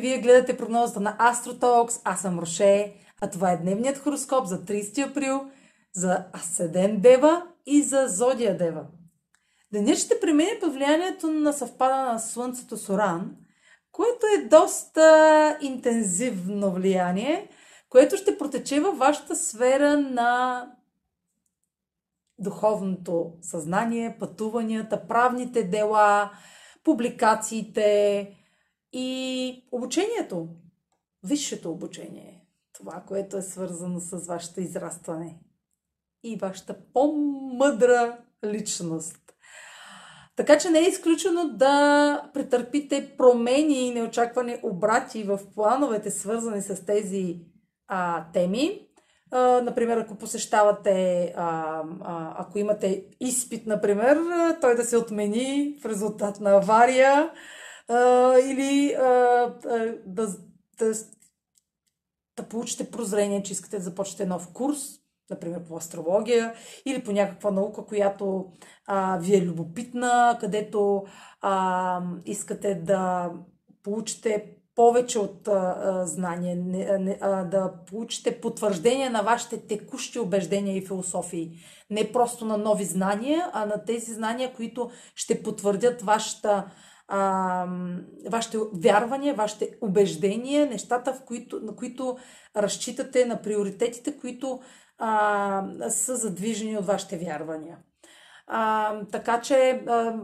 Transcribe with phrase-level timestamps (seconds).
[0.00, 2.00] вие гледате прогнозата на Astrotalks.
[2.04, 5.50] Аз съм Роше, а това е дневният хороскоп за 30 април
[5.92, 8.86] за Аседен Дева и за Зодия Дева.
[9.72, 13.36] Денят ще премине под влиянието на съвпада на Слънцето с Оран,
[13.92, 17.48] което е доста интензивно влияние,
[17.88, 20.66] което ще протече във вашата сфера на
[22.38, 26.30] духовното съзнание, пътуванията, правните дела,
[26.84, 28.28] публикациите
[28.92, 30.48] и обучението.
[31.24, 32.46] Висшето обучение.
[32.72, 35.38] Това, което е свързано с вашето израстване
[36.22, 39.16] и вашата по-мъдра личност.
[40.36, 46.84] Така че не е изключено да претърпите промени и неочаквани обрати в плановете, свързани с
[46.84, 47.40] тези
[47.88, 48.86] а, теми.
[49.30, 54.18] А, например, ако посещавате, а, а, ако имате изпит, например,
[54.60, 57.30] той да се отмени в резултат на авария
[57.90, 59.04] а, или а,
[60.06, 60.26] да,
[60.78, 60.92] да,
[62.36, 64.78] да получите прозрение, че искате да започнете нов курс,
[65.30, 66.54] например по астрология
[66.86, 68.46] или по някаква наука, която
[68.86, 71.04] а, ви е любопитна, където
[71.40, 73.30] а, искате да
[73.82, 80.76] получите повече от а, знание, не, не, а, да получите потвърждение на вашите текущи убеждения
[80.76, 81.50] и философии.
[81.90, 86.70] Не просто на нови знания, а на тези знания, които ще потвърдят вашата,
[87.10, 87.66] а,
[88.30, 92.16] вашите вярвания, вашите убеждения, нещата, в които, на които
[92.56, 94.60] разчитате, на приоритетите, които
[94.98, 97.78] а, са задвижени от вашите вярвания.
[98.46, 100.20] А, така че а,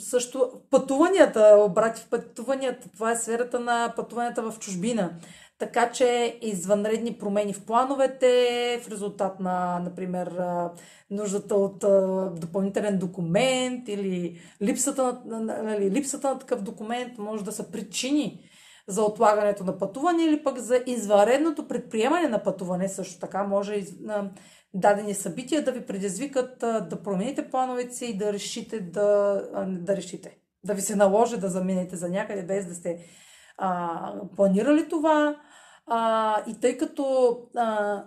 [0.00, 5.10] също пътуванията, обрати в пътуванията, това е сферата на пътуванията в чужбина.
[5.58, 10.32] Така че извънредни промени в плановете, в резултат на, например,
[11.10, 11.78] нуждата от
[12.40, 18.49] допълнителен документ или липсата на, нали, липсата на такъв документ може да са причини
[18.90, 22.88] за отлагането на пътуване или пък за извънредното предприемане на пътуване.
[22.88, 23.84] Също така може
[24.74, 30.36] дадени събития да ви предизвикат да промените плановете си и да решите да, да решите.
[30.64, 33.06] Да ви се наложи да заминете за някъде без да сте
[33.58, 35.36] а, планирали това.
[35.86, 38.04] А, и тъй като, а,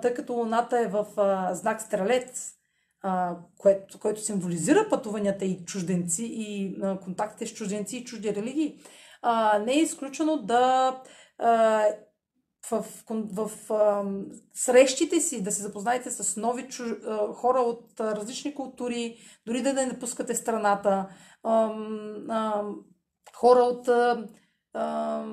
[0.00, 2.52] тъй като Луната е в а, знак Стрелец,
[3.02, 8.80] а, което, което символизира пътуванията и чужденци и а, контактите с чужденци и чужди религии,
[9.22, 10.96] а, не е изключено да
[11.38, 11.84] а,
[12.70, 14.04] в, в, в а,
[14.54, 19.62] срещите си да се запознаете с нови чуж, а, хора от а, различни култури, дори
[19.62, 21.08] да не напускате страната,
[21.42, 21.74] а,
[22.28, 22.64] а,
[23.36, 24.28] хора от а,
[24.72, 25.24] а,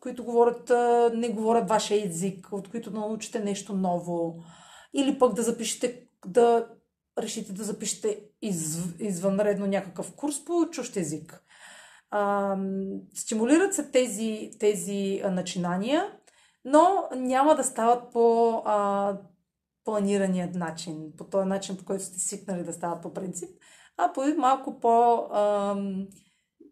[0.00, 4.44] които говорят, а, не говорят вашия език, от които да научите нещо ново,
[4.94, 6.68] или пък да запишете, да
[7.18, 11.42] решите да запишете из, извънредно някакъв курс по чужд език.
[12.10, 12.56] А,
[13.14, 16.12] стимулират се тези, тези начинания,
[16.64, 19.18] но няма да стават по а,
[19.84, 23.48] планираният начин, по този начин, по който сте свикнали да стават по принцип,
[23.96, 25.76] а по малко по а,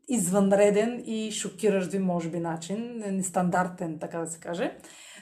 [0.08, 4.78] извънреден и шокиращ ви, може би, начин, нестандартен, така да се каже.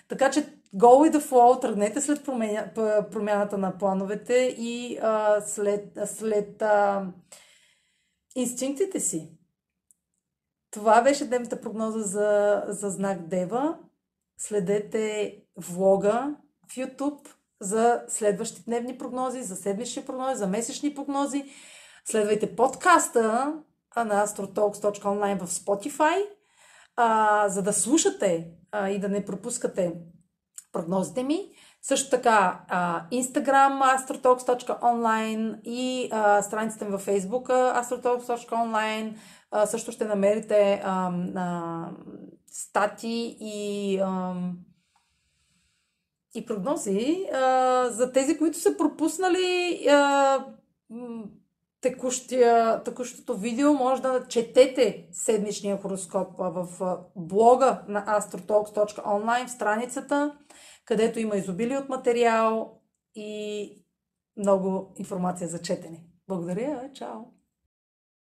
[0.08, 0.40] Така че
[0.74, 2.70] go with the flow, тръгнете след променя,
[3.12, 7.06] промяната на плановете и а, след, след а,
[8.36, 9.41] инстинктите си.
[10.72, 13.78] Това беше дневната прогноза за, за знак Дева.
[14.38, 16.36] Следете влога
[16.68, 17.28] в YouTube
[17.60, 21.44] за следващи дневни прогнози, за седмични прогнози, за месечни прогнози.
[22.04, 23.54] Следвайте подкаста
[23.96, 26.26] на astrotalks.online в Spotify,
[26.96, 29.94] а, за да слушате а, и да не пропускате
[30.72, 31.50] прогнозите ми.
[31.82, 37.46] Също така а, Instagram astrotalks.online и а, страницата ми във Facebook
[37.82, 39.14] astrotalks.online
[39.50, 40.82] а, също ще намерите
[42.46, 43.94] стати и,
[46.34, 47.26] и прогнози.
[47.88, 49.80] За тези, които са пропуснали
[51.82, 56.68] текущия, текущото видео, може да четете седмичния хороскоп в
[57.16, 60.36] блога на astrotalks.online в страницата,
[60.84, 62.80] където има изобилие от материал
[63.14, 63.70] и
[64.36, 66.04] много информация за четене.
[66.28, 67.41] Благодаря, чао!